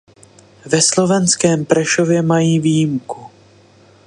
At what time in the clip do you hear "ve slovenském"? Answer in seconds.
0.65-1.65